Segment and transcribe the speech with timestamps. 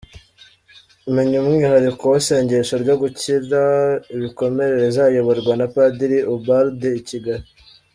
[1.13, 3.61] Menya umwihariko w’ isengesho ryo gukira
[4.15, 7.47] ibikomere rizayoborwa na Padiri Ubald i Kigali.